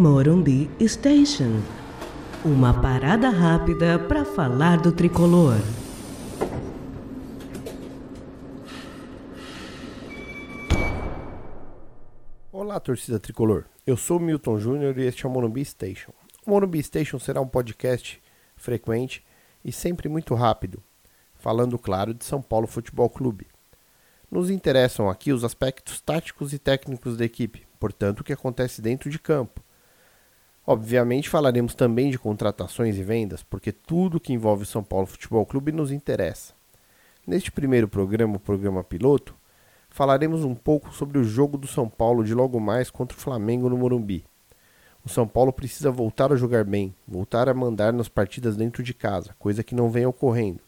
[0.00, 1.60] Morumbi Station.
[2.42, 5.58] Uma parada rápida para falar do tricolor.
[12.50, 13.66] Olá, torcida tricolor.
[13.86, 16.12] Eu sou Milton Júnior e este é o Morumbi Station.
[16.46, 18.22] O Morumbi Station será um podcast
[18.56, 19.22] frequente
[19.62, 20.82] e sempre muito rápido,
[21.34, 23.48] falando, claro, de São Paulo Futebol Clube.
[24.30, 29.10] Nos interessam aqui os aspectos táticos e técnicos da equipe, portanto, o que acontece dentro
[29.10, 29.62] de campo.
[30.70, 35.44] Obviamente falaremos também de contratações e vendas, porque tudo que envolve o São Paulo Futebol
[35.44, 36.52] Clube nos interessa.
[37.26, 39.34] Neste primeiro programa, o programa piloto,
[39.88, 43.68] falaremos um pouco sobre o jogo do São Paulo de logo mais contra o Flamengo
[43.68, 44.24] no Morumbi.
[45.04, 48.94] O São Paulo precisa voltar a jogar bem, voltar a mandar nas partidas dentro de
[48.94, 50.60] casa, coisa que não vem ocorrendo.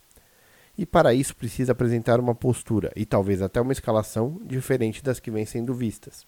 [0.77, 5.31] E para isso precisa apresentar uma postura e talvez até uma escalação diferente das que
[5.31, 6.27] vêm sendo vistas.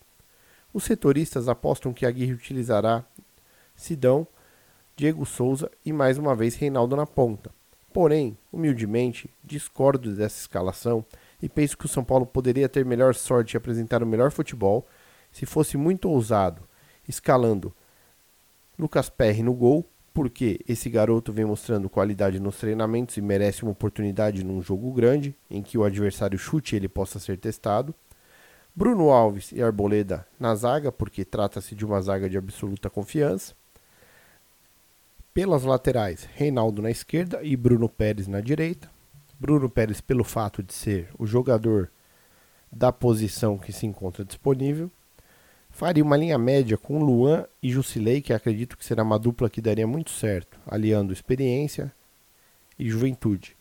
[0.75, 3.05] Os setoristas apostam que Aguirre utilizará
[3.75, 4.27] Sidão,
[4.97, 7.51] Diego Souza e mais uma vez Reinaldo na ponta.
[7.93, 11.05] Porém, humildemente, discordo dessa escalação
[11.41, 14.87] e penso que o São Paulo poderia ter melhor sorte e apresentar o melhor futebol
[15.31, 16.63] se fosse muito ousado,
[17.09, 17.75] escalando
[18.79, 23.73] Lucas Perry no gol, porque esse garoto vem mostrando qualidade nos treinamentos e merece uma
[23.73, 27.95] oportunidade num jogo grande, em que o adversário chute e ele possa ser testado.
[28.75, 33.55] Bruno Alves e Arboleda na zaga, porque trata-se de uma zaga de absoluta confiança.
[35.35, 38.89] Pelas laterais, Reinaldo na esquerda e Bruno Pérez na direita.
[39.37, 41.91] Bruno Pérez pelo fato de ser o jogador
[42.71, 44.89] da posição que se encontra disponível.
[45.71, 49.61] Faria uma linha média com Luan e Jusilei, que acredito que será uma dupla que
[49.61, 51.93] daria muito certo, aliando experiência
[52.79, 53.57] e juventude.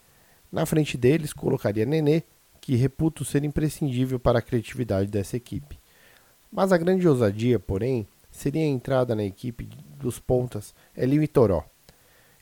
[0.51, 2.21] Na frente deles, colocaria Nenê,
[2.61, 5.79] que reputo ser imprescindível para a criatividade dessa equipe.
[6.51, 9.67] Mas a grande ousadia, porém, seria a entrada na equipe
[10.03, 11.65] dos pontas Elinho e Toró.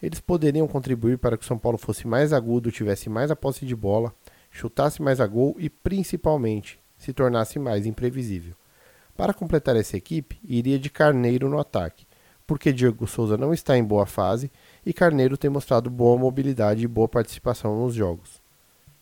[0.01, 3.65] Eles poderiam contribuir para que o São Paulo fosse mais agudo, tivesse mais a posse
[3.65, 4.13] de bola,
[4.49, 8.55] chutasse mais a gol e, principalmente, se tornasse mais imprevisível.
[9.15, 12.07] Para completar essa equipe, iria de Carneiro no ataque,
[12.47, 14.51] porque Diego Souza não está em boa fase
[14.83, 18.41] e Carneiro tem mostrado boa mobilidade e boa participação nos jogos.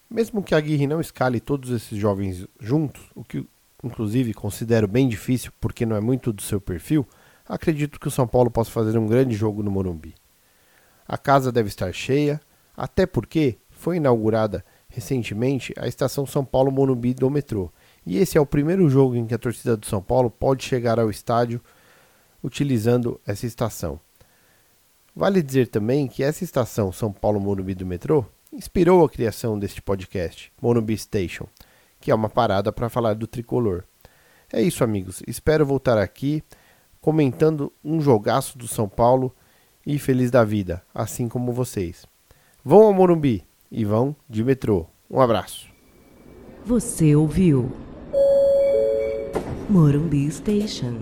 [0.09, 3.47] Mesmo que a Aguirre não escale todos esses jovens juntos, o que
[3.83, 7.07] inclusive considero bem difícil porque não é muito do seu perfil,
[7.49, 10.13] acredito que o São Paulo possa fazer um grande jogo no Morumbi.
[11.07, 12.39] A casa deve estar cheia,
[12.77, 17.71] até porque foi inaugurada recentemente a estação São Paulo Morumbi do metrô.
[18.05, 20.99] E esse é o primeiro jogo em que a torcida do São Paulo pode chegar
[20.99, 21.59] ao estádio
[22.43, 23.99] utilizando essa estação.
[25.15, 28.23] Vale dizer também que essa estação São Paulo Morumbi do metrô
[28.53, 31.47] inspirou a criação deste podcast, Morumbi Station,
[31.99, 33.83] que é uma parada para falar do tricolor.
[34.51, 35.21] É isso, amigos.
[35.27, 36.43] Espero voltar aqui
[37.01, 39.33] comentando um jogaço do São Paulo
[39.85, 42.05] e feliz da vida, assim como vocês.
[42.63, 44.85] Vão ao Morumbi e vão de metrô.
[45.09, 45.67] Um abraço.
[46.65, 47.71] Você ouviu
[49.69, 50.99] Morumbi Station.